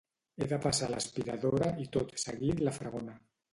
He 0.37 0.45
de 0.53 0.57
passar 0.63 0.87
l´aspiradora 0.93 1.69
i 1.85 1.87
tot 1.99 2.17
seguit 2.25 2.67
la 2.71 2.77
fregona. 2.81 3.19